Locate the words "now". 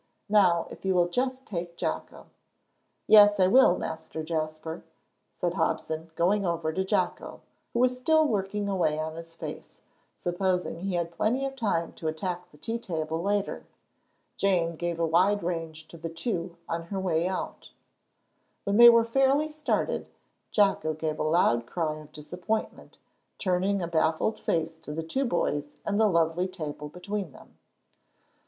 0.29-0.65